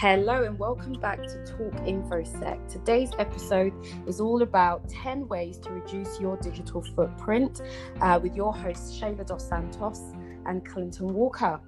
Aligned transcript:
Hello 0.00 0.44
and 0.44 0.58
welcome 0.58 0.94
back 0.94 1.20
to 1.24 1.44
Talk 1.44 1.74
InfoSec. 1.84 2.72
Today's 2.72 3.10
episode 3.18 3.74
is 4.06 4.18
all 4.18 4.40
about 4.40 4.88
10 4.88 5.28
ways 5.28 5.58
to 5.58 5.70
reduce 5.72 6.18
your 6.18 6.38
digital 6.38 6.80
footprint 6.80 7.60
uh, 8.00 8.18
with 8.22 8.34
your 8.34 8.54
hosts 8.54 8.98
Shayla 8.98 9.26
Dos 9.26 9.46
Santos 9.46 10.00
and 10.46 10.64
Clinton 10.64 11.12
Walker. 11.12 11.60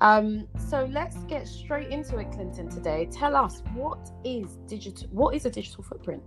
Um, 0.00 0.46
so 0.68 0.88
let's 0.92 1.16
get 1.24 1.48
straight 1.48 1.88
into 1.88 2.18
it, 2.18 2.30
Clinton. 2.30 2.68
Today, 2.68 3.08
tell 3.10 3.34
us 3.34 3.60
what 3.74 4.12
is 4.22 4.58
digital. 4.68 5.08
What 5.10 5.34
is 5.34 5.44
a 5.46 5.50
digital 5.50 5.82
footprint? 5.82 6.22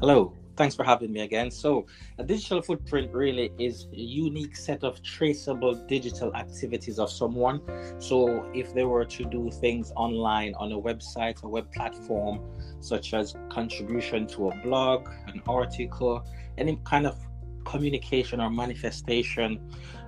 Hello, 0.00 0.34
thanks 0.60 0.74
for 0.74 0.84
having 0.84 1.10
me 1.10 1.20
again. 1.20 1.50
So, 1.50 1.86
a 2.18 2.22
digital 2.22 2.60
footprint 2.60 3.14
really 3.14 3.50
is 3.58 3.86
a 3.94 3.96
unique 3.96 4.54
set 4.54 4.84
of 4.84 5.02
traceable 5.02 5.74
digital 5.86 6.36
activities 6.36 6.98
of 6.98 7.10
someone. 7.10 7.62
So, 7.98 8.44
if 8.52 8.74
they 8.74 8.84
were 8.84 9.06
to 9.06 9.24
do 9.24 9.50
things 9.50 9.90
online 9.96 10.52
on 10.56 10.70
a 10.72 10.78
website, 10.78 11.42
a 11.44 11.48
web 11.48 11.72
platform, 11.72 12.40
such 12.80 13.14
as 13.14 13.34
contribution 13.48 14.26
to 14.34 14.50
a 14.50 14.56
blog, 14.56 15.08
an 15.28 15.40
article, 15.48 16.26
any 16.58 16.78
kind 16.84 17.06
of 17.06 17.16
communication 17.64 18.38
or 18.38 18.50
manifestation 18.50 19.58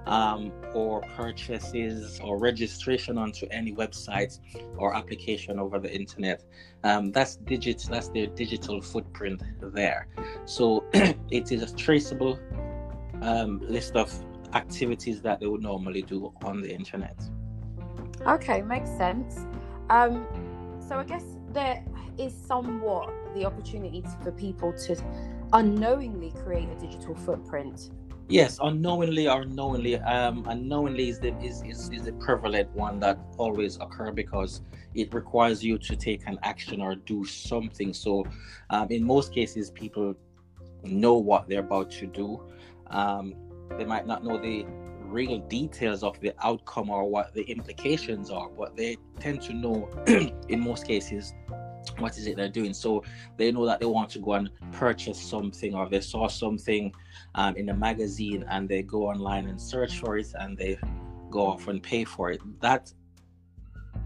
um, 0.07 0.53
or 0.75 1.01
purchases 1.17 2.21
or 2.23 2.39
registration 2.39 3.19
onto 3.19 3.47
any 3.51 3.73
website 3.73 4.39
or 4.77 4.95
application 4.95 5.59
over 5.59 5.79
the 5.79 5.93
internet. 5.95 6.43
Um, 6.85 7.13
that's 7.13 7.37
digit. 7.37 7.87
That's 7.89 8.09
their 8.09 8.27
digital 8.27 8.81
footprint 8.81 9.43
there. 9.61 10.09
So 10.45 10.85
it 10.93 11.53
is 11.53 11.63
a 11.63 11.75
traceable 11.77 12.39
um, 13.23 13.61
list 13.69 13.97
of 13.97 14.13
activities 14.55 15.23
that 15.23 15.41
they 15.41 15.47
would 15.47 15.63
normally 15.63 16.03
do 16.03 16.33
on 16.45 16.61
the 16.61 16.75
internet. 16.75 17.17
Okay, 18.27 18.63
makes 18.63 18.91
sense. 18.91 19.47
Um, 19.91 20.27
so 20.87 20.97
I 20.97 21.05
guess 21.05 21.25
there 21.53 21.85
is 22.19 22.35
somewhat 22.47 23.11
the 23.35 23.45
opportunity 23.45 24.05
for 24.23 24.33
people 24.33 24.73
to 24.73 24.97
unknowingly 25.53 26.33
create 26.43 26.69
a 26.69 26.75
digital 26.81 27.15
footprint 27.15 27.91
Yes, 28.29 28.59
unknowingly 28.63 29.29
or 29.29 29.45
knowingly. 29.45 29.97
Um, 29.97 30.47
unknowingly 30.49 31.09
is 31.09 31.21
the 31.21 31.37
is, 31.39 31.63
is, 31.63 31.91
is 31.91 32.05
the 32.05 32.13
prevalent 32.13 32.71
one 32.71 33.01
that 33.01 33.19
always 33.37 33.77
occur 33.77 34.11
because 34.11 34.63
it 34.95 35.13
requires 35.13 35.63
you 35.63 35.79
to 35.79 35.97
take 35.97 36.27
an 36.27 36.39
action 36.43 36.81
or 36.81 36.95
do 36.95 37.25
something. 37.25 37.93
So, 37.93 38.25
um, 38.71 38.89
in 38.91 39.05
most 39.05 39.33
cases, 39.33 39.71
people 39.71 40.15
know 40.85 41.15
what 41.15 41.49
they're 41.49 41.61
about 41.61 41.91
to 41.93 42.07
do. 42.07 42.43
Um, 42.89 43.35
they 43.77 43.85
might 43.85 44.07
not 44.07 44.25
know 44.25 44.39
the 44.39 44.67
real 45.01 45.39
details 45.39 46.03
of 46.03 46.19
the 46.21 46.35
outcome 46.43 46.91
or 46.91 47.09
what 47.09 47.35
the 47.35 47.43
implications 47.43 48.31
are, 48.31 48.49
but 48.49 48.77
they 48.77 48.97
tend 49.21 49.43
to 49.43 49.53
know, 49.53 49.89
in 50.49 50.61
most 50.61 50.87
cases, 50.87 51.35
what 51.99 52.17
is 52.19 52.27
it 52.27 52.37
they're 52.37 52.49
doing. 52.49 52.75
So 52.75 53.05
they 53.37 53.53
know 53.53 53.67
that 53.67 53.81
they 53.81 53.87
want 53.87 54.11
to 54.11 54.19
go 54.19 54.35
and 54.35 54.51
purchase 54.73 55.21
something 55.21 55.75
or 55.75 55.89
they 55.89 56.01
saw 56.01 56.29
something 56.29 56.93
um, 57.35 57.57
in 57.57 57.69
a 57.69 57.75
magazine 57.75 58.45
and 58.49 58.69
they 58.69 58.83
go 58.83 59.09
online 59.09 59.47
and 59.49 59.61
search 59.61 59.99
for 59.99 60.19
it 60.19 60.33
and 60.39 60.57
they 60.57 60.79
go 61.31 61.47
off 61.47 61.69
and 61.69 61.83
pay 61.83 62.05
for 62.05 62.31
it. 62.31 62.41
That 62.61 62.93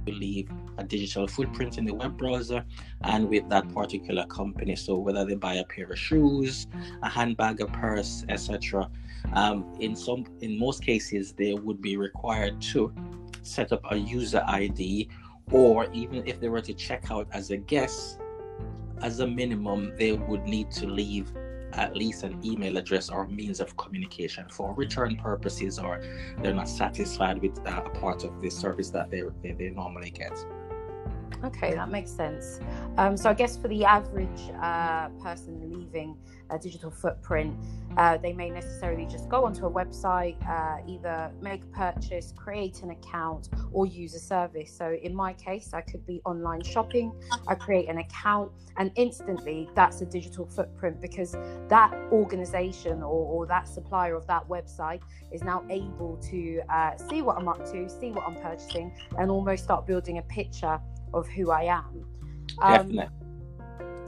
leave 0.07 0.49
a 0.79 0.85
digital 0.85 1.27
footprint 1.27 1.79
in 1.79 1.85
the 1.85 1.93
web 1.93 2.17
browser 2.17 2.65
and 3.03 3.29
with 3.29 3.49
that 3.49 3.69
particular 3.75 4.25
company. 4.27 4.77
So 4.77 4.97
whether 4.97 5.25
they 5.25 5.35
buy 5.35 5.55
a 5.55 5.65
pair 5.65 5.91
of 5.91 5.99
shoes, 5.99 6.67
a 7.03 7.09
handbag, 7.09 7.61
a 7.61 7.67
purse, 7.67 8.25
etc. 8.29 8.89
Um, 9.33 9.75
in 9.81 9.97
some, 9.97 10.25
in 10.41 10.59
most 10.59 10.85
cases, 10.85 11.33
they 11.33 11.55
would 11.55 11.81
be 11.81 11.97
required 11.97 12.61
to 12.73 12.93
set 13.43 13.73
up 13.73 13.81
a 13.91 13.97
user 13.97 14.43
ID, 14.47 15.09
or 15.53 15.87
even 15.93 16.27
if 16.27 16.41
they 16.41 16.49
were 16.49 16.61
to 16.61 16.75
check 16.75 17.11
out 17.11 17.29
as 17.33 17.51
a 17.51 17.57
guest, 17.57 18.19
as 19.03 19.21
a 19.21 19.27
minimum, 19.27 19.93
they 19.97 20.13
would 20.13 20.45
need 20.45 20.71
to 20.73 20.87
leave 20.87 21.33
at 21.73 21.95
least 21.95 22.23
an 22.23 22.41
email 22.45 22.77
address 22.77 23.11
or 23.11 23.27
means 23.29 23.61
of 23.61 23.77
communication 23.77 24.47
for 24.49 24.73
return 24.75 25.17
purposes 25.17 25.79
or 25.79 26.01
they're 26.39 26.55
not 26.55 26.69
satisfied 26.69 27.41
with 27.43 27.59
uh, 27.67 27.83
a 27.85 27.91
part 27.91 28.25
of 28.25 28.41
the 28.41 28.49
service 28.49 28.91
that 28.91 29.11
they, 29.11 29.23
they, 29.43 29.53
they 29.53 29.71
normally 29.71 30.11
get. 30.11 30.33
Okay, 31.45 31.75
that 31.75 31.91
makes 31.91 32.11
sense. 32.11 32.61
Um, 32.97 33.17
so 33.17 33.29
I 33.29 33.35
guess 33.35 33.57
for 33.57 33.69
the 33.69 33.85
average 33.85 34.51
uh, 34.61 35.09
person 35.23 35.71
leaving 35.71 36.17
a 36.51 36.59
digital 36.59 36.91
footprint, 36.91 37.57
uh, 37.97 38.17
they 38.19 38.33
may 38.33 38.51
necessarily 38.51 39.07
just 39.07 39.29
go 39.29 39.45
onto 39.45 39.67
a 39.67 39.71
website, 39.71 40.37
uh, 40.49 40.83
either 40.87 41.31
make 41.41 41.63
a 41.65 41.67
purchase, 41.67 42.33
create 42.37 42.83
an 42.83 42.91
account, 42.91 43.49
or 43.73 43.87
use 43.87 44.15
a 44.15 44.19
service. 44.19 44.77
So 44.77 44.97
in 45.03 45.15
my 45.15 45.33
case, 45.33 45.71
I 45.73 45.81
could 45.81 46.05
be 46.07 46.21
online 46.25 46.63
shopping. 46.63 47.13
I 47.49 47.55
create 47.55 47.89
an 47.89 47.99
account, 47.99 48.53
and 48.77 48.91
instantly 48.97 49.69
that's 49.75 50.01
a 50.03 50.07
digital 50.07 50.47
footprint 50.47 51.01
because 51.01 51.33
that 51.69 51.93
organization 52.13 53.03
or, 53.03 53.27
or 53.27 53.47
that 53.47 53.67
supplier 53.67 54.15
of 54.15 54.27
that 54.27 54.47
website 54.49 55.01
is 55.33 55.43
now 55.43 55.65
able 55.71 56.19
to 56.31 56.61
uh, 56.69 56.97
see 56.97 57.23
what 57.23 57.37
I'm 57.39 57.49
up 57.49 57.65
to, 57.73 57.89
see 57.89 58.11
what 58.11 58.27
I'm 58.27 58.37
purchasing, 58.37 58.95
and 59.19 59.31
almost 59.31 59.65
start 59.65 59.87
building 59.87 60.19
a 60.19 60.23
picture 60.23 60.81
of 61.15 61.27
who 61.29 61.51
I 61.51 61.65
am. 61.65 62.05
Um, 62.63 63.01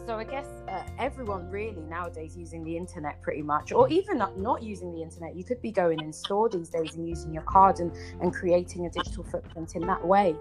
so 0.09 0.17
I 0.17 0.25
guess 0.25 0.47
uh, 0.71 0.85
everyone 0.99 1.51
really 1.51 1.83
nowadays 1.83 2.35
using 2.35 2.65
the 2.65 2.75
internet 2.75 3.21
pretty 3.21 3.43
much, 3.43 3.73
or 3.73 3.91
even 3.91 4.17
not, 4.17 4.39
not 4.39 4.63
using 4.63 4.91
the 4.91 5.03
internet. 5.03 5.37
You 5.37 5.45
could 5.45 5.61
be 5.61 5.71
going 5.71 6.01
in 6.01 6.15
store 6.15 6.49
these 6.49 6.71
days 6.71 6.95
and 6.95 7.07
using 7.07 7.35
your 7.35 7.43
card 7.43 7.81
and, 7.81 7.93
and 8.23 8.33
creating 8.33 8.87
a 8.87 8.91
digital 8.91 9.23
footprint 9.23 9.77
in 9.77 9.87
that 9.87 10.03
way. 10.03 10.35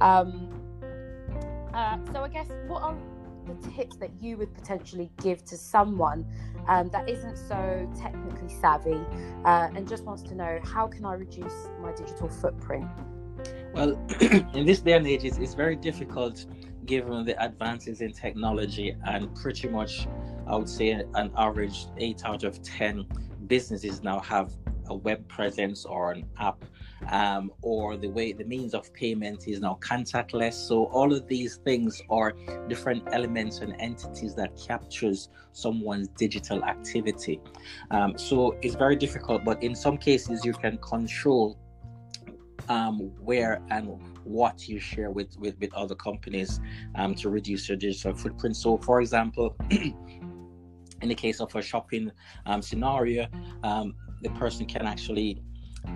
Um, 0.00 0.48
uh, 1.74 1.98
so 2.14 2.24
I 2.24 2.28
guess 2.28 2.48
what 2.66 2.82
are 2.82 2.96
the 3.44 3.70
tips 3.72 3.96
that 3.96 4.10
you 4.22 4.38
would 4.38 4.54
potentially 4.54 5.10
give 5.22 5.44
to 5.44 5.56
someone 5.58 6.24
um, 6.66 6.88
that 6.88 7.06
isn't 7.06 7.36
so 7.36 7.92
technically 8.00 8.48
savvy 8.48 9.04
uh, 9.44 9.68
and 9.74 9.86
just 9.86 10.04
wants 10.04 10.22
to 10.22 10.34
know 10.34 10.60
how 10.64 10.86
can 10.86 11.04
I 11.04 11.12
reduce 11.12 11.68
my 11.82 11.92
digital 11.92 12.30
footprint? 12.30 12.86
Well, 13.74 14.02
in 14.54 14.64
this 14.64 14.80
day 14.80 14.94
and 14.94 15.06
age, 15.06 15.24
it's, 15.24 15.36
it's 15.36 15.52
very 15.52 15.76
difficult 15.76 16.46
given 16.90 17.24
the 17.24 17.40
advances 17.40 18.00
in 18.00 18.12
technology 18.12 18.96
and 19.06 19.32
pretty 19.36 19.68
much 19.68 20.08
i 20.48 20.56
would 20.56 20.68
say 20.68 20.90
an 20.90 21.30
average 21.36 21.86
8 21.96 22.22
out 22.24 22.42
of 22.42 22.60
10 22.62 23.06
businesses 23.46 24.02
now 24.02 24.18
have 24.18 24.50
a 24.88 24.94
web 24.94 25.26
presence 25.28 25.84
or 25.84 26.10
an 26.10 26.24
app 26.38 26.64
um, 27.08 27.52
or 27.62 27.96
the 27.96 28.08
way 28.08 28.32
the 28.32 28.44
means 28.44 28.74
of 28.74 28.92
payment 28.92 29.48
is 29.48 29.60
now 29.60 29.78
contactless. 29.80 30.54
So 30.54 30.86
all 30.86 31.12
of 31.14 31.26
these 31.28 31.56
things 31.68 32.02
are 32.10 32.34
different 32.68 33.04
elements 33.12 33.60
and 33.60 33.74
entities 33.78 34.34
that 34.34 34.50
captures 34.68 35.28
someone's 35.52 36.08
digital 36.08 36.62
activity. 36.64 37.40
Um, 37.90 38.18
so 38.18 38.58
it's 38.62 38.74
very 38.74 38.96
difficult 38.96 39.44
but 39.44 39.62
in 39.62 39.74
some 39.74 39.96
cases 39.96 40.44
you 40.44 40.52
can 40.52 40.76
control 40.78 41.56
um, 42.68 42.98
where 43.20 43.62
and 43.70 43.98
what 44.24 44.68
you 44.68 44.78
share 44.78 45.10
with 45.10 45.36
with, 45.38 45.58
with 45.60 45.72
other 45.74 45.94
companies 45.94 46.60
um, 46.94 47.14
to 47.16 47.30
reduce 47.30 47.68
your 47.68 47.76
digital 47.76 48.14
footprint. 48.14 48.56
So, 48.56 48.76
for 48.78 49.00
example, 49.00 49.56
in 49.70 51.08
the 51.08 51.14
case 51.14 51.40
of 51.40 51.54
a 51.54 51.62
shopping 51.62 52.10
um, 52.46 52.62
scenario, 52.62 53.26
um, 53.62 53.94
the 54.22 54.30
person 54.30 54.66
can 54.66 54.86
actually 54.86 55.42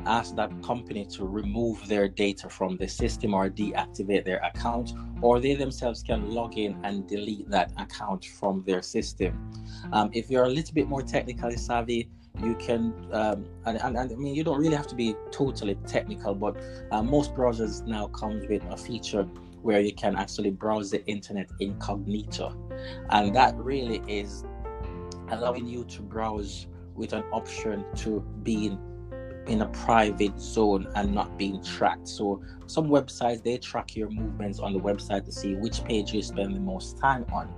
ask 0.07 0.35
that 0.35 0.51
company 0.62 1.05
to 1.05 1.27
remove 1.27 1.87
their 1.89 2.09
data 2.09 2.49
from 2.49 2.77
the 2.77 2.89
system 2.89 3.35
or 3.35 3.51
deactivate 3.51 4.25
their 4.25 4.39
account, 4.39 4.93
or 5.21 5.41
they 5.41 5.55
themselves 5.55 6.03
can 6.03 6.31
log 6.31 6.56
in 6.56 6.79
and 6.85 7.06
delete 7.06 7.49
that 7.51 7.71
account 7.77 8.25
from 8.25 8.62
their 8.67 8.83
system. 8.83 9.51
Um, 9.93 10.11
if 10.12 10.31
you're 10.31 10.45
a 10.45 10.49
little 10.49 10.75
bit 10.75 10.89
more 10.89 11.03
technically 11.03 11.56
savvy, 11.56 12.11
you 12.43 12.55
can 12.56 12.93
um, 13.12 13.47
and, 13.65 13.81
and, 13.81 13.97
and, 13.97 14.12
i 14.12 14.15
mean 14.17 14.34
you 14.34 14.43
don't 14.43 14.61
really 14.61 14.75
have 14.75 14.89
to 14.89 14.97
be 14.97 15.15
totally 15.31 15.77
technical 15.87 16.34
but 16.34 16.56
uh, 16.91 17.03
most 17.03 17.33
browsers 17.34 17.87
now 17.87 18.09
comes 18.09 18.47
with 18.49 18.62
a 18.71 18.77
feature 18.77 19.27
where 19.65 19.81
you 19.81 19.95
can 19.95 20.15
actually 20.15 20.50
browse 20.50 20.91
the 20.91 21.05
internet 21.06 21.49
incognito. 21.58 22.55
And 23.08 23.35
that 23.35 23.56
really 23.56 24.03
is 24.06 24.44
allowing 25.31 25.67
you 25.67 25.85
to 25.85 26.03
browse 26.03 26.67
with 26.94 27.14
an 27.14 27.25
option 27.32 27.85
to 27.97 28.20
be 28.43 28.67
in, 28.67 28.79
in 29.47 29.62
a 29.62 29.69
private 29.69 30.38
zone 30.38 30.87
and 30.94 31.14
not 31.14 31.38
being 31.38 31.64
tracked. 31.64 32.08
So 32.08 32.43
some 32.67 32.88
websites 32.88 33.43
they 33.43 33.56
track 33.56 33.97
your 33.97 34.11
movements 34.11 34.58
on 34.61 34.75
the 34.75 34.81
website 34.81 35.25
to 35.25 35.32
see 35.32 35.55
which 35.55 35.82
page 35.85 36.12
you 36.12 36.20
spend 36.20 36.55
the 36.55 36.61
most 36.61 36.99
time 36.99 37.25
on. 37.32 37.49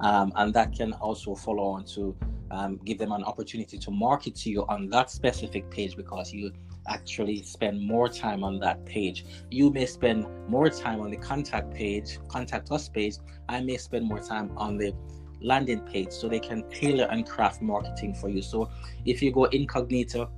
Um, 0.00 0.32
and 0.34 0.52
that 0.54 0.72
can 0.72 0.94
also 0.94 1.36
follow 1.36 1.62
on 1.62 1.84
to 1.94 2.16
um, 2.50 2.78
give 2.84 2.98
them 2.98 3.12
an 3.12 3.24
opportunity 3.24 3.78
to 3.78 3.90
market 3.90 4.34
to 4.36 4.50
you 4.50 4.64
on 4.68 4.88
that 4.90 5.10
specific 5.10 5.70
page 5.70 5.96
because 5.96 6.32
you 6.32 6.52
actually 6.88 7.42
spend 7.42 7.80
more 7.80 8.08
time 8.08 8.44
on 8.44 8.58
that 8.60 8.84
page. 8.84 9.24
You 9.50 9.70
may 9.70 9.86
spend 9.86 10.26
more 10.48 10.68
time 10.70 11.00
on 11.00 11.10
the 11.10 11.16
contact 11.16 11.74
page, 11.74 12.18
contact 12.28 12.70
us 12.70 12.88
page. 12.88 13.16
I 13.48 13.60
may 13.60 13.76
spend 13.76 14.06
more 14.06 14.20
time 14.20 14.52
on 14.56 14.76
the 14.76 14.94
landing 15.40 15.80
page 15.80 16.10
so 16.10 16.28
they 16.28 16.40
can 16.40 16.68
tailor 16.70 17.04
and 17.04 17.26
craft 17.26 17.62
marketing 17.62 18.14
for 18.14 18.28
you. 18.28 18.42
So 18.42 18.70
if 19.04 19.22
you 19.22 19.32
go 19.32 19.44
incognito, 19.44 20.30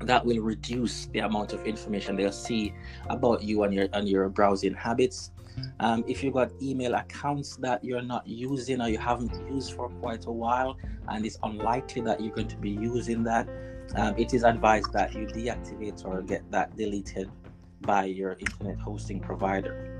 that 0.00 0.24
will 0.24 0.40
reduce 0.40 1.06
the 1.06 1.20
amount 1.20 1.52
of 1.52 1.64
information 1.66 2.16
they'll 2.16 2.32
see 2.32 2.74
about 3.08 3.42
you 3.42 3.62
and 3.62 3.74
your 3.74 3.88
and 3.92 4.08
your 4.08 4.28
browsing 4.28 4.74
habits. 4.74 5.30
Um, 5.80 6.04
if 6.06 6.22
you've 6.22 6.34
got 6.34 6.50
email 6.60 6.94
accounts 6.94 7.56
that 7.56 7.82
you're 7.82 8.02
not 8.02 8.26
using 8.26 8.82
or 8.82 8.88
you 8.88 8.98
haven't 8.98 9.32
used 9.50 9.72
for 9.72 9.88
quite 9.88 10.26
a 10.26 10.30
while, 10.30 10.76
and 11.08 11.24
it's 11.24 11.38
unlikely 11.42 12.02
that 12.02 12.20
you're 12.20 12.34
going 12.34 12.48
to 12.48 12.58
be 12.58 12.70
using 12.70 13.24
that, 13.24 13.48
um, 13.94 14.14
it 14.18 14.34
is 14.34 14.44
advised 14.44 14.92
that 14.92 15.14
you 15.14 15.26
deactivate 15.26 16.04
or 16.04 16.20
get 16.20 16.50
that 16.50 16.76
deleted 16.76 17.30
by 17.80 18.04
your 18.04 18.32
internet 18.32 18.78
hosting 18.78 19.18
provider. 19.18 19.92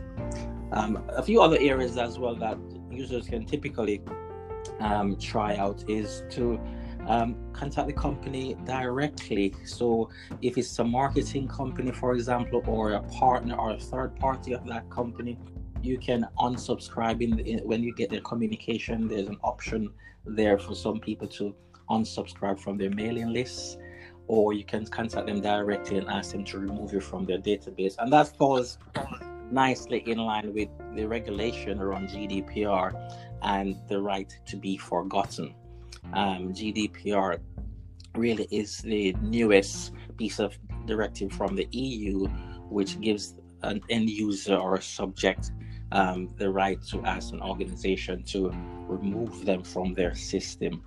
Um, 0.72 1.02
a 1.08 1.22
few 1.22 1.40
other 1.40 1.56
areas 1.58 1.96
as 1.96 2.19
well 2.19 2.34
that 2.37 2.58
users 2.90 3.26
can 3.28 3.46
typically 3.46 4.02
um, 4.81 5.16
try 5.16 5.56
out 5.56 5.84
is 5.88 6.25
to 6.31 6.60
um, 7.06 7.37
contact 7.53 7.87
the 7.87 7.93
company 7.93 8.56
directly. 8.64 9.55
So, 9.64 10.11
if 10.43 10.58
it's 10.58 10.79
a 10.79 10.85
marketing 10.85 11.49
company, 11.49 11.93
for 11.93 12.14
example, 12.14 12.62
or 12.67 12.93
a 12.93 13.03
partner 13.03 13.56
or 13.56 13.73
a 13.73 13.79
third 13.79 14.17
party 14.17 14.53
of 14.53 14.67
that 14.67 14.88
company, 14.91 15.38
you 15.82 15.99
can 15.99 16.26
unsubscribe 16.38 17.23
in, 17.23 17.38
in 17.41 17.58
when 17.61 17.82
you 17.82 17.94
get 17.94 18.11
their 18.11 18.23
communication. 18.23 19.08
There's 19.08 19.29
an 19.29 19.38
option 19.43 19.93
there 20.25 20.58
for 20.58 20.75
some 20.75 20.99
people 20.99 21.29
to 21.29 21.55
unsubscribe 21.91 22.58
from 22.58 22.76
their 22.76 22.91
mailing 22.91 23.32
lists, 23.32 23.79
or 24.26 24.52
you 24.52 24.64
can 24.64 24.85
contact 24.87 25.26
them 25.26 25.41
directly 25.41 25.99
and 25.99 26.09
ask 26.09 26.32
them 26.32 26.44
to 26.44 26.59
remove 26.59 26.93
you 26.93 27.00
from 27.00 27.25
their 27.25 27.38
database. 27.38 27.94
And 27.99 28.12
that 28.12 28.37
falls 28.37 28.79
nicely 29.50 29.99
in 30.06 30.19
line 30.19 30.52
with 30.52 30.69
the 30.94 31.06
regulation 31.06 31.81
around 31.81 32.09
GDPR 32.09 33.12
and 33.43 33.76
the 33.88 34.00
right 34.00 34.37
to 34.47 34.56
be 34.56 34.76
forgotten. 34.76 35.55
Um, 36.12 36.52
GDPR 36.52 37.38
really 38.14 38.48
is 38.50 38.78
the 38.78 39.14
newest 39.20 39.93
piece 40.16 40.38
of 40.38 40.56
directive 40.87 41.32
from 41.32 41.54
the 41.54 41.69
EU, 41.72 42.26
which 42.69 43.00
gives 43.00 43.34
an 43.62 43.81
end 43.90 44.08
user 44.08 44.56
or 44.56 44.76
a 44.76 44.82
subject 44.82 45.50
um, 45.93 46.31
the 46.37 46.50
right 46.50 46.82
to 46.90 47.02
ask 47.04 47.32
an 47.32 47.40
organization 47.43 48.22
to 48.25 48.50
remove 48.88 49.44
them 49.44 49.62
from 49.62 49.94
their 49.94 50.14
system. 50.14 50.82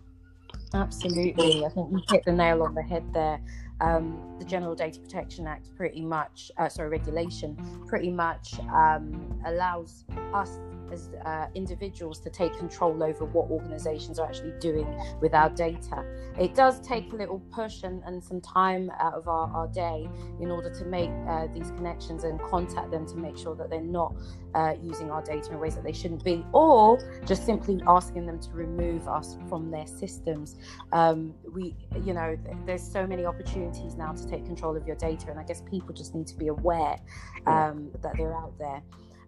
Absolutely. 0.74 1.66
I 1.66 1.70
think 1.70 1.92
you 1.92 2.02
hit 2.10 2.26
the 2.26 2.32
nail 2.32 2.64
on 2.64 2.76
the 2.76 2.84
head 2.84 3.04
there. 3.14 3.42
Um, 3.82 4.36
the 4.40 4.46
General 4.46 4.76
Data 4.76 5.00
Protection 5.00 5.48
Act 5.48 5.74
pretty 5.76 6.02
much, 6.02 6.52
uh, 6.58 6.68
sorry, 6.68 6.90
regulation 6.90 7.58
pretty 7.88 8.12
much 8.12 8.60
um, 8.74 9.42
allows 9.46 10.04
us 10.34 10.60
as 10.92 11.10
uh, 11.26 11.48
individuals 11.56 12.20
to 12.20 12.30
take 12.30 12.58
control 12.58 13.04
over 13.04 13.26
what 13.26 13.50
organizations 13.50 14.20
are 14.20 14.28
actually 14.28 14.54
doing 14.60 14.88
with 15.22 15.34
our 15.34 15.50
data. 15.50 16.06
It 16.40 16.56
does 16.56 16.80
take 16.80 17.12
a 17.14 17.16
little 17.16 17.40
push 17.52 17.84
and, 17.84 18.02
and 18.06 18.24
some 18.24 18.42
time 18.42 18.92
out 19.00 19.14
of 19.14 19.28
our, 19.28 19.50
our 19.52 19.68
day 19.68 20.10
in 20.40 20.52
order 20.52 20.70
to 20.70 20.86
make 20.86 21.12
uh, 21.28 21.48
these 21.54 21.72
connections 21.72 22.24
and 22.24 22.40
contact 22.42 22.92
them 22.92 23.06
to 23.08 23.16
make 23.16 23.38
sure 23.38 23.56
that 23.56 23.70
they're 23.70 23.82
not 23.82 24.14
uh, 24.56 24.74
using 24.82 25.12
our 25.12 25.22
data 25.22 25.52
in 25.52 25.60
ways 25.60 25.76
that 25.76 25.84
they 25.84 25.94
shouldn't 25.94 26.24
be, 26.24 26.46
or 26.54 26.98
just 27.26 27.46
simply 27.46 27.82
asking 27.88 28.26
them 28.26 28.40
to 28.40 28.50
remove 28.52 29.08
us 29.08 29.38
from 29.48 29.70
their 29.70 29.88
systems. 29.88 30.56
Um, 30.92 31.34
we, 31.54 31.76
you 32.04 32.14
know, 32.14 32.38
there's 32.66 32.84
so 32.84 33.06
many 33.06 33.26
opportunities 33.26 33.96
now 33.96 34.14
to 34.14 34.28
take 34.28 34.46
control 34.46 34.76
of 34.76 34.88
your 34.88 34.96
data, 34.96 35.30
and 35.30 35.40
I 35.40 35.44
guess 35.44 35.62
people 35.70 35.94
just 35.94 36.16
need 36.16 36.28
to 36.28 36.36
be 36.36 36.48
aware 36.48 36.98
um, 37.46 37.90
that 38.02 38.14
they're 38.18 38.36
out 38.36 38.58
there. 38.58 38.82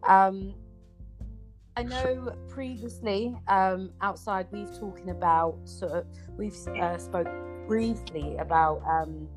Um, 0.08 0.54
I 1.78 1.84
know 1.84 2.36
previously 2.50 3.36
um, 3.48 3.92
outside 4.02 4.48
we've 4.52 4.78
talking 4.78 5.10
about 5.10 5.58
sort 5.66 5.94
of 5.94 6.06
we've 6.38 6.56
uh, 6.68 6.98
spoke 6.98 7.28
briefly 7.68 8.36
about 8.38 8.82
um, 8.86 9.28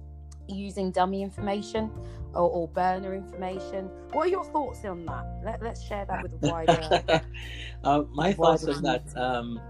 using 0.48 0.90
dummy 0.90 1.22
information 1.22 1.90
or, 2.34 2.50
or, 2.50 2.68
burner 2.68 3.14
information. 3.14 3.88
What 4.10 4.26
are 4.26 4.30
your 4.30 4.44
thoughts 4.44 4.84
on 4.84 5.06
that? 5.06 5.24
Let, 5.44 5.62
us 5.62 5.86
share 5.86 6.04
that 6.06 6.22
with 6.22 6.40
the 6.40 6.48
wider. 6.48 7.22
uh, 7.84 8.02
my 8.12 8.32
thoughts 8.32 8.66
on 8.66 8.82
that. 8.82 9.16
Um, 9.16 9.60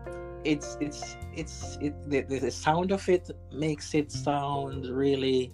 it's 0.44 0.76
it's 0.80 1.16
it's 1.34 1.78
it, 1.80 1.94
the, 2.08 2.22
the 2.22 2.50
sound 2.50 2.92
of 2.92 3.06
it 3.08 3.30
makes 3.52 3.94
it 3.94 4.10
sound 4.10 4.86
really 4.86 5.52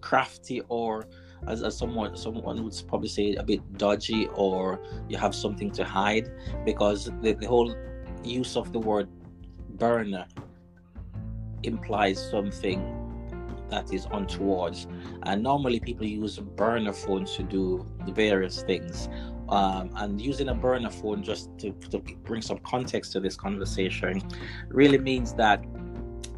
crafty 0.00 0.60
or 0.68 1.06
as, 1.46 1.62
as 1.62 1.76
someone 1.76 2.16
someone 2.16 2.62
would 2.62 2.82
probably 2.88 3.08
say 3.08 3.34
a 3.34 3.42
bit 3.42 3.60
dodgy 3.78 4.28
or 4.34 4.80
you 5.08 5.16
have 5.16 5.34
something 5.34 5.70
to 5.70 5.84
hide 5.84 6.30
because 6.64 7.10
the, 7.22 7.32
the 7.32 7.46
whole 7.46 7.74
use 8.24 8.56
of 8.56 8.72
the 8.72 8.78
word 8.78 9.08
burner 9.78 10.26
implies 11.62 12.30
something 12.30 12.96
that 13.70 13.92
is 13.92 14.06
untoward. 14.12 14.76
And 15.22 15.42
normally 15.42 15.80
people 15.80 16.06
use 16.06 16.38
burner 16.38 16.92
phones 16.92 17.36
to 17.36 17.42
do 17.42 17.86
various 18.08 18.62
things. 18.62 19.08
Um, 19.48 19.90
and 19.96 20.20
using 20.20 20.48
a 20.48 20.54
burner 20.54 20.90
phone 20.90 21.22
just 21.22 21.56
to, 21.58 21.72
to 21.90 21.98
bring 21.98 22.42
some 22.42 22.58
context 22.58 23.12
to 23.12 23.20
this 23.20 23.36
conversation 23.36 24.22
really 24.68 24.98
means 24.98 25.34
that 25.34 25.64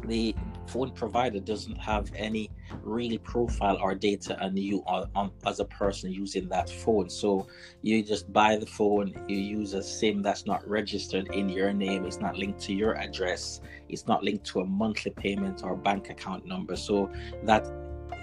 the 0.05 0.35
phone 0.67 0.91
provider 0.91 1.39
doesn't 1.39 1.77
have 1.77 2.11
any 2.15 2.49
real 2.81 3.17
profile 3.19 3.77
or 3.81 3.95
data 3.95 4.39
on 4.43 4.55
you 4.57 4.83
on, 4.87 5.09
on, 5.15 5.31
as 5.45 5.59
a 5.59 5.65
person 5.65 6.11
using 6.11 6.47
that 6.49 6.69
phone. 6.69 7.09
So 7.09 7.47
you 7.81 8.03
just 8.03 8.31
buy 8.31 8.57
the 8.57 8.65
phone, 8.65 9.13
you 9.27 9.37
use 9.37 9.73
a 9.73 9.83
SIM 9.83 10.21
that's 10.21 10.45
not 10.45 10.67
registered 10.67 11.27
in 11.33 11.49
your 11.49 11.73
name, 11.73 12.05
it's 12.05 12.19
not 12.19 12.37
linked 12.37 12.59
to 12.61 12.73
your 12.73 12.95
address, 12.95 13.61
it's 13.89 14.07
not 14.07 14.23
linked 14.23 14.45
to 14.47 14.61
a 14.61 14.65
monthly 14.65 15.11
payment 15.11 15.63
or 15.63 15.75
bank 15.75 16.09
account 16.09 16.45
number. 16.45 16.75
So 16.75 17.11
that 17.43 17.67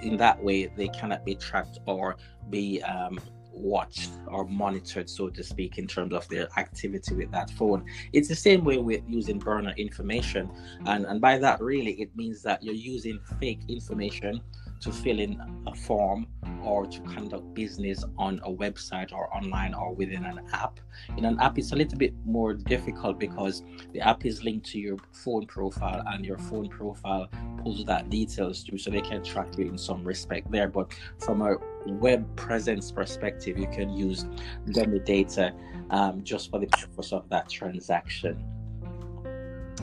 in 0.02 0.16
that 0.16 0.42
way 0.42 0.66
they 0.76 0.88
cannot 0.88 1.24
be 1.24 1.34
tracked 1.34 1.78
or 1.86 2.16
be 2.48 2.82
um, 2.82 3.18
watched 3.60 4.10
or 4.26 4.44
monitored, 4.46 5.08
so 5.08 5.28
to 5.28 5.42
speak, 5.42 5.78
in 5.78 5.86
terms 5.86 6.12
of 6.12 6.28
their 6.28 6.48
activity 6.56 7.14
with 7.14 7.30
that 7.32 7.50
phone. 7.50 7.84
It's 8.12 8.28
the 8.28 8.34
same 8.34 8.64
way 8.64 8.78
with 8.78 9.02
using 9.08 9.38
burner 9.38 9.74
information. 9.76 10.50
And, 10.86 11.04
and 11.06 11.20
by 11.20 11.38
that, 11.38 11.60
really, 11.60 11.92
it 12.00 12.14
means 12.16 12.42
that 12.42 12.62
you're 12.62 12.74
using 12.74 13.20
fake 13.38 13.60
information 13.68 14.40
to 14.80 14.92
fill 14.92 15.20
in 15.20 15.40
a 15.66 15.74
form 15.74 16.26
or 16.62 16.86
to 16.86 17.00
conduct 17.00 17.54
business 17.54 18.04
on 18.18 18.40
a 18.44 18.50
website 18.50 19.12
or 19.12 19.34
online 19.34 19.74
or 19.74 19.94
within 19.94 20.24
an 20.24 20.40
app. 20.52 20.80
In 21.16 21.24
an 21.24 21.38
app, 21.38 21.58
it's 21.58 21.72
a 21.72 21.76
little 21.76 21.98
bit 21.98 22.14
more 22.24 22.54
difficult 22.54 23.18
because 23.18 23.62
the 23.92 24.00
app 24.00 24.24
is 24.24 24.42
linked 24.42 24.66
to 24.70 24.78
your 24.78 24.96
phone 25.12 25.46
profile 25.46 26.02
and 26.06 26.24
your 26.24 26.38
phone 26.38 26.68
profile 26.68 27.28
pulls 27.62 27.84
that 27.84 28.10
details 28.10 28.62
through 28.62 28.78
so 28.78 28.90
they 28.90 29.00
can 29.00 29.22
track 29.22 29.48
you 29.58 29.66
in 29.66 29.76
some 29.76 30.02
respect 30.02 30.50
there. 30.50 30.68
But 30.68 30.94
from 31.18 31.42
a 31.42 31.56
web 31.86 32.24
presence 32.36 32.92
perspective, 32.92 33.58
you 33.58 33.66
can 33.68 33.90
use 33.90 34.26
dummy 34.70 34.98
data 35.00 35.52
um, 35.90 36.22
just 36.22 36.50
for 36.50 36.58
the 36.58 36.66
purpose 36.66 37.12
of 37.12 37.28
that 37.30 37.48
transaction. 37.48 38.42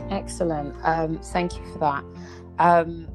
Excellent. 0.09 0.75
Um, 0.83 1.19
thank 1.19 1.57
you 1.57 1.65
for 1.73 1.79
that. 1.79 2.03
Um, 2.59 3.07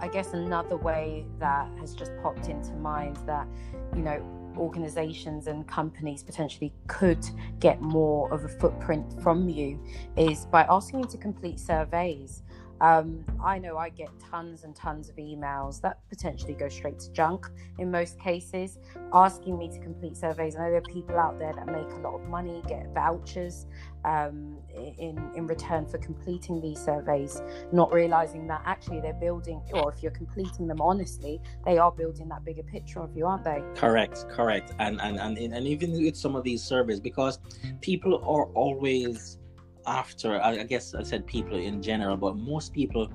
I 0.00 0.08
guess 0.08 0.32
another 0.32 0.76
way 0.76 1.24
that 1.38 1.68
has 1.78 1.94
just 1.94 2.12
popped 2.22 2.48
into 2.48 2.72
mind 2.74 3.16
that, 3.26 3.46
you 3.94 4.02
know, 4.02 4.22
organizations 4.56 5.46
and 5.46 5.66
companies 5.66 6.22
potentially 6.22 6.72
could 6.86 7.24
get 7.58 7.80
more 7.80 8.32
of 8.32 8.44
a 8.44 8.48
footprint 8.48 9.20
from 9.22 9.48
you 9.48 9.82
is 10.16 10.46
by 10.46 10.62
asking 10.68 11.00
you 11.00 11.06
to 11.06 11.18
complete 11.18 11.58
surveys. 11.58 12.42
Um, 12.80 13.24
I 13.42 13.58
know 13.58 13.76
I 13.78 13.88
get 13.88 14.08
tons 14.18 14.64
and 14.64 14.74
tons 14.74 15.08
of 15.08 15.16
emails 15.16 15.80
that 15.82 15.98
potentially 16.08 16.54
go 16.54 16.68
straight 16.68 16.98
to 17.00 17.12
junk 17.12 17.46
in 17.78 17.90
most 17.90 18.18
cases, 18.18 18.78
asking 19.12 19.58
me 19.58 19.68
to 19.68 19.78
complete 19.78 20.16
surveys. 20.16 20.56
I 20.56 20.60
know 20.60 20.70
there 20.70 20.78
are 20.78 20.82
people 20.82 21.18
out 21.18 21.38
there 21.38 21.52
that 21.52 21.66
make 21.66 21.88
a 21.90 22.00
lot 22.00 22.14
of 22.14 22.28
money, 22.28 22.62
get 22.68 22.92
vouchers 22.94 23.66
um, 24.04 24.58
in 24.98 25.30
in 25.34 25.46
return 25.46 25.86
for 25.86 25.98
completing 25.98 26.60
these 26.60 26.78
surveys, 26.78 27.40
not 27.72 27.92
realizing 27.92 28.46
that 28.48 28.62
actually 28.64 29.00
they're 29.00 29.14
building, 29.14 29.62
or 29.72 29.92
if 29.92 30.02
you're 30.02 30.12
completing 30.12 30.66
them 30.66 30.80
honestly, 30.80 31.40
they 31.64 31.78
are 31.78 31.92
building 31.92 32.28
that 32.28 32.44
bigger 32.44 32.62
picture 32.62 33.00
of 33.00 33.16
you, 33.16 33.26
aren't 33.26 33.44
they? 33.44 33.62
Correct, 33.74 34.26
correct, 34.28 34.72
and 34.78 35.00
and 35.00 35.18
and 35.18 35.38
and 35.38 35.66
even 35.66 35.92
with 35.92 36.16
some 36.16 36.34
of 36.34 36.44
these 36.44 36.62
surveys, 36.62 37.00
because 37.00 37.38
people 37.80 38.16
are 38.24 38.46
always 38.54 39.38
after 39.86 40.40
I, 40.40 40.62
guess 40.64 40.94
I 40.94 41.02
said 41.02 41.26
people 41.26 41.56
in 41.56 41.82
general, 41.82 42.16
but 42.16 42.36
most 42.36 42.72
people 42.72 43.10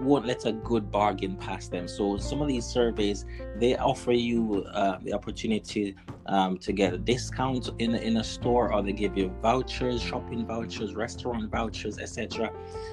won't 0.00 0.26
let 0.26 0.46
a 0.46 0.52
good 0.52 0.90
bargain 0.90 1.36
pass 1.36 1.68
them. 1.68 1.86
So 1.88 2.16
some 2.16 2.42
of 2.42 2.48
these 2.48 2.64
surveys 2.64 3.24
they 3.56 3.76
offer 3.76 4.12
you 4.12 4.64
uh, 4.72 4.98
the 5.02 5.12
opportunity 5.12 5.94
um, 6.26 6.58
to 6.58 6.72
get 6.72 6.92
a 6.92 6.98
discount 6.98 7.70
in 7.78 7.94
in 7.94 8.16
a 8.18 8.24
store, 8.24 8.72
or 8.72 8.82
they 8.82 8.92
give 8.92 9.16
you 9.16 9.32
vouchers, 9.42 10.02
shopping 10.02 10.46
vouchers, 10.46 10.94
restaurant 10.94 11.50
vouchers, 11.50 11.98
etc. 11.98 12.50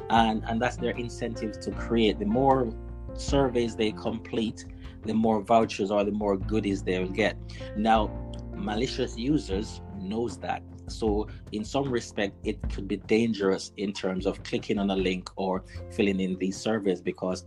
And 0.10 0.44
and 0.48 0.62
that's 0.62 0.78
their 0.78 0.96
incentive 0.98 1.60
to 1.62 1.72
create. 1.72 2.20
The 2.20 2.26
more 2.26 2.74
surveys 3.14 3.76
they 3.76 3.92
complete, 3.92 4.66
the 5.04 5.14
more 5.14 5.42
vouchers 5.42 5.92
or 5.92 6.04
the 6.04 6.12
more 6.12 6.38
goodies 6.38 6.84
they 6.84 7.00
will 7.00 7.10
get. 7.10 7.38
Now, 7.76 8.12
malicious 8.56 9.18
users 9.18 9.82
knows 9.98 10.38
that 10.40 10.64
so, 10.92 11.28
in 11.52 11.64
some 11.64 11.90
respect, 11.90 12.36
it 12.44 12.58
could 12.74 12.88
be 12.88 12.98
dangerous 12.98 13.72
in 13.78 13.94
terms 13.94 14.26
of 14.26 14.44
clicking 14.44 14.78
on 14.78 14.90
a 14.90 14.96
link 14.96 15.30
or 15.36 15.64
filling 15.92 16.20
in 16.20 16.38
these 16.38 16.58
surveys 16.58 17.02
because 17.02 17.46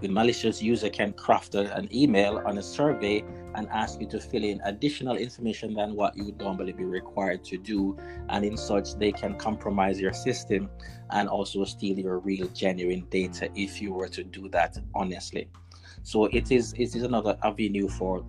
the 0.00 0.08
malicious 0.08 0.60
user 0.60 0.90
can 0.90 1.14
craft 1.14 1.54
an 1.54 1.88
email 1.94 2.42
on 2.44 2.58
a 2.58 2.62
survey 2.62 3.24
and 3.54 3.66
ask 3.70 3.98
you 3.98 4.06
to 4.06 4.20
fill 4.20 4.44
in 4.44 4.60
additional 4.64 5.16
information 5.16 5.72
than 5.72 5.94
what 5.94 6.14
you 6.14 6.26
would 6.26 6.38
normally 6.38 6.72
be 6.72 6.84
required 6.84 7.42
to 7.44 7.56
do. 7.56 7.96
And 8.28 8.44
in 8.44 8.58
such, 8.58 8.98
they 8.98 9.10
can 9.10 9.38
compromise 9.38 9.98
your 9.98 10.12
system 10.12 10.68
and 11.10 11.28
also 11.30 11.64
steal 11.64 11.98
your 11.98 12.18
real, 12.18 12.46
genuine 12.48 13.06
data 13.08 13.48
if 13.54 13.80
you 13.80 13.94
were 13.94 14.08
to 14.08 14.22
do 14.22 14.50
that 14.50 14.76
honestly. 14.94 15.48
So 16.02 16.26
it 16.26 16.52
is 16.52 16.74
it 16.74 16.94
is 16.94 17.02
another 17.02 17.38
avenue 17.42 17.88
for 17.88 18.24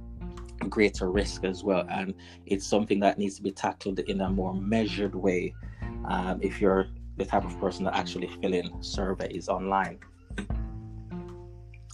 greater 0.70 1.12
risk 1.12 1.44
as 1.44 1.64
well, 1.64 1.86
and 1.90 2.14
it's 2.46 2.66
something 2.66 3.00
that 3.02 3.18
needs 3.18 3.36
to 3.36 3.44
be 3.44 3.52
tackled 3.52 4.00
in 4.00 4.22
a 4.22 4.30
more 4.30 4.54
measured 4.54 5.16
way. 5.16 5.54
Um, 6.06 6.40
if 6.42 6.62
you're 6.62 6.88
the 7.18 7.26
type 7.26 7.44
of 7.44 7.60
person 7.60 7.86
that 7.86 7.96
actually 7.96 8.28
fill 8.42 8.54
in 8.54 8.82
surveys 8.82 9.50
online. 9.50 10.00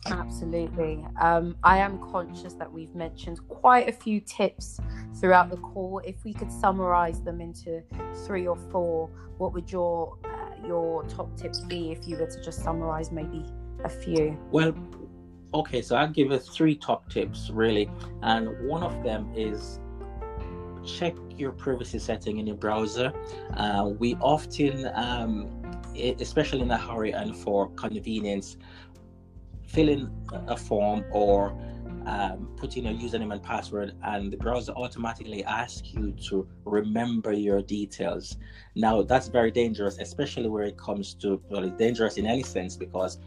Absolutely. 0.06 1.06
Um, 1.22 1.56
I 1.64 1.78
am 1.78 1.98
conscious 2.12 2.54
that 2.56 2.72
we've 2.72 2.94
mentioned 2.94 3.40
quite 3.48 3.88
a 3.88 3.92
few 3.92 4.20
tips 4.20 4.80
throughout 5.16 5.50
the 5.50 5.58
call. 5.58 6.02
If 6.06 6.24
we 6.26 6.34
could 6.34 6.52
summarize 6.52 7.22
them 7.22 7.40
into 7.40 7.82
three 8.26 8.46
or 8.46 8.58
four, 8.70 9.10
what 9.38 9.54
would 9.54 9.72
your 9.72 10.18
uh, 10.26 10.68
your 10.68 11.04
top 11.04 11.36
tips 11.38 11.62
be 11.62 11.92
if 11.92 12.08
you 12.08 12.18
were 12.18 12.28
to 12.28 12.44
just 12.44 12.64
summarize 12.64 13.12
maybe 13.12 13.46
a 13.84 13.90
few? 13.90 14.38
Well, 14.52 14.74
okay, 15.54 15.82
so 15.82 15.96
I'll 15.96 16.08
give 16.08 16.32
you 16.32 16.40
three 16.40 16.76
top 16.76 17.10
tips 17.10 17.50
really, 17.50 17.90
and 18.22 18.68
one 18.68 18.84
of 18.84 19.04
them 19.04 19.32
is 19.36 19.80
check 20.86 21.16
your 21.38 21.52
privacy 21.52 22.00
setting 22.00 22.40
in 22.40 22.48
your 22.48 22.58
browser. 22.58 23.14
Uh, 23.56 23.92
we 23.98 24.16
often, 24.16 24.90
um, 24.96 25.50
especially 25.96 26.62
in 26.62 26.72
a 26.72 26.78
hurry 26.78 27.12
and 27.12 27.36
for 27.36 27.70
convenience, 27.72 28.58
fill 29.68 29.90
in 29.90 30.12
a 30.48 30.58
form 30.58 31.04
or 31.12 31.58
um, 32.06 32.50
put 32.58 32.76
in 32.76 32.88
a 32.88 32.94
username 32.94 33.32
and 33.32 33.42
password, 33.42 33.96
and 34.04 34.32
the 34.32 34.38
browser 34.38 34.74
automatically 34.74 35.44
asks 35.46 35.94
you 35.94 36.12
to 36.28 36.48
remember 36.66 37.32
your 37.32 37.62
details. 37.62 38.38
Now, 38.76 39.04
that's 39.04 39.30
very 39.30 39.52
dangerous, 39.52 39.98
especially 40.00 40.50
where 40.50 40.64
it 40.64 40.78
comes 40.78 41.14
to, 41.16 41.42
well, 41.50 41.64
it's 41.64 41.78
dangerous 41.78 42.18
in 42.18 42.26
any 42.26 42.44
sense 42.44 42.76
because 42.76 43.20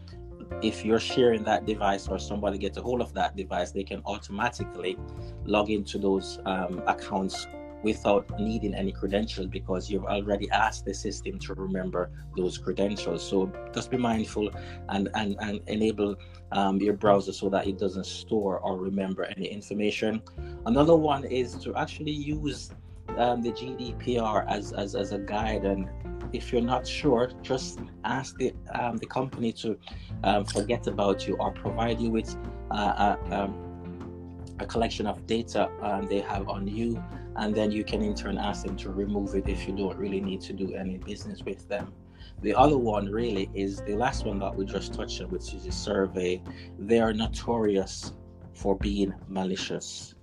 if 0.61 0.83
you're 0.83 0.99
sharing 0.99 1.43
that 1.43 1.65
device 1.65 2.07
or 2.07 2.17
somebody 2.17 2.57
gets 2.57 2.77
a 2.77 2.81
hold 2.81 3.01
of 3.01 3.13
that 3.13 3.35
device, 3.35 3.71
they 3.71 3.83
can 3.83 4.01
automatically 4.05 4.97
log 5.45 5.69
into 5.69 5.97
those 5.97 6.39
um, 6.45 6.81
accounts 6.87 7.47
without 7.83 8.27
needing 8.39 8.73
any 8.73 8.91
credentials 8.91 9.47
because 9.47 9.89
you've 9.89 10.05
already 10.05 10.49
asked 10.49 10.85
the 10.85 10.93
system 10.93 11.37
to 11.39 11.53
remember 11.53 12.09
those 12.35 12.57
credentials. 12.57 13.27
So 13.27 13.51
just 13.73 13.91
be 13.91 13.97
mindful 13.97 14.49
and, 14.89 15.09
and, 15.13 15.37
and 15.39 15.61
enable 15.67 16.15
um, 16.51 16.77
your 16.81 16.93
browser 16.93 17.33
so 17.33 17.49
that 17.49 17.67
it 17.67 17.77
doesn't 17.77 18.05
store 18.05 18.59
or 18.59 18.77
remember 18.77 19.25
any 19.25 19.45
information. 19.45 20.21
Another 20.65 20.95
one 20.95 21.23
is 21.25 21.55
to 21.63 21.75
actually 21.75 22.11
use 22.11 22.71
um, 23.17 23.41
the 23.41 23.51
GDPR 23.51 24.45
as, 24.47 24.73
as, 24.73 24.95
as 24.95 25.11
a 25.11 25.19
guide. 25.19 25.63
And 25.65 25.87
if 26.33 26.51
you're 26.51 26.61
not 26.61 26.87
sure, 26.87 27.31
just 27.41 27.79
ask 28.03 28.37
the, 28.37 28.53
um, 28.73 28.97
the 28.97 29.05
company 29.05 29.51
to 29.53 29.77
um, 30.23 30.45
forget 30.45 30.87
about 30.87 31.27
you 31.27 31.35
or 31.37 31.51
provide 31.51 31.99
you 31.99 32.09
with 32.09 32.35
uh, 32.71 32.73
uh, 32.73 33.17
um, 33.31 34.43
a 34.59 34.65
collection 34.65 35.05
of 35.05 35.25
data 35.27 35.69
um, 35.81 36.07
they 36.07 36.19
have 36.19 36.49
on 36.49 36.67
you 36.67 37.01
and 37.37 37.53
then 37.53 37.71
you 37.71 37.83
can 37.83 38.01
in 38.01 38.15
turn 38.15 38.37
ask 38.37 38.65
them 38.65 38.75
to 38.75 38.89
remove 38.89 39.35
it 39.35 39.47
if 39.47 39.67
you 39.67 39.75
don't 39.75 39.97
really 39.97 40.19
need 40.19 40.41
to 40.41 40.53
do 40.53 40.73
any 40.73 40.97
business 40.97 41.43
with 41.43 41.67
them. 41.69 41.93
The 42.41 42.53
other 42.53 42.77
one 42.77 43.09
really 43.09 43.49
is 43.53 43.81
the 43.81 43.95
last 43.95 44.25
one 44.25 44.39
that 44.39 44.55
we 44.55 44.65
just 44.65 44.93
touched 44.93 45.21
on, 45.21 45.29
which 45.29 45.53
is 45.53 45.65
a 45.65 45.71
survey. 45.71 46.41
They 46.77 46.99
are 46.99 47.13
notorious 47.13 48.13
for 48.53 48.75
being 48.75 49.13
malicious. 49.27 50.15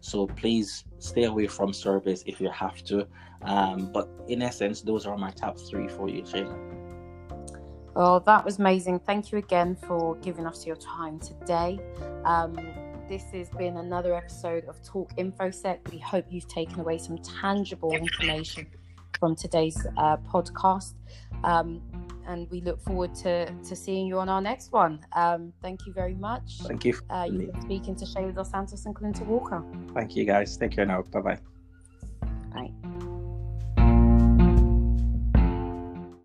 So 0.00 0.26
please 0.26 0.84
stay 0.98 1.24
away 1.24 1.46
from 1.46 1.72
service 1.72 2.22
if 2.26 2.40
you 2.40 2.50
have 2.50 2.82
to. 2.84 3.06
Um, 3.42 3.90
but 3.92 4.08
in 4.28 4.42
essence, 4.42 4.82
those 4.82 5.06
are 5.06 5.16
my 5.16 5.30
top 5.30 5.58
three 5.58 5.88
for 5.88 6.08
you, 6.08 6.22
Shayla. 6.22 6.58
Well, 7.94 8.20
that 8.20 8.44
was 8.44 8.58
amazing. 8.58 9.00
Thank 9.00 9.32
you 9.32 9.38
again 9.38 9.76
for 9.76 10.16
giving 10.16 10.46
us 10.46 10.66
your 10.66 10.76
time 10.76 11.18
today. 11.18 11.80
Um, 12.24 12.56
this 13.08 13.24
has 13.32 13.48
been 13.50 13.78
another 13.78 14.14
episode 14.14 14.64
of 14.66 14.80
Talk 14.84 15.12
InfoSec. 15.16 15.90
We 15.90 15.98
hope 15.98 16.26
you've 16.30 16.46
taken 16.46 16.78
away 16.78 16.98
some 16.98 17.18
tangible 17.18 17.92
information 17.92 18.68
from 19.18 19.34
today's 19.34 19.84
uh, 19.96 20.16
podcast. 20.18 20.94
Um, 21.42 21.82
and 22.30 22.48
we 22.50 22.60
look 22.60 22.80
forward 22.80 23.14
to, 23.16 23.52
to 23.68 23.76
seeing 23.76 24.06
you 24.06 24.18
on 24.18 24.28
our 24.28 24.40
next 24.40 24.72
one. 24.72 25.00
Um, 25.12 25.52
thank 25.62 25.84
you 25.86 25.92
very 25.92 26.14
much. 26.14 26.58
Thank 26.62 26.84
you. 26.84 26.94
Uh, 27.10 27.26
you've 27.30 27.52
been 27.52 27.62
speaking 27.62 27.96
to 27.96 28.04
Shayla 28.04 28.34
Dos 28.34 28.50
Santos 28.50 28.86
and 28.86 28.94
Clinton 28.94 29.26
Walker. 29.26 29.62
Thank 29.94 30.16
you, 30.16 30.24
guys. 30.24 30.56
Take 30.56 30.72
care 30.72 30.86
now. 30.86 31.02
Bye-bye. 31.02 31.38
Bye. 32.54 32.70